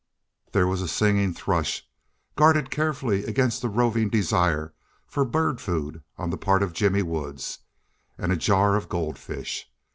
[0.51, 1.87] There was a singing thrush,
[2.35, 4.73] guarded carefully against a roving desire
[5.05, 7.59] for bird food on the part of Jimmy Woods,
[8.17, 9.69] and a jar of goldfish.